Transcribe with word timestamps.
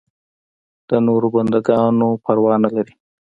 د 0.89 0.91
نورو 1.07 1.27
بنده 1.35 1.59
ګانو 1.67 2.09
پروا 2.23 2.53
نه 2.63 2.69
لري. 2.75 2.93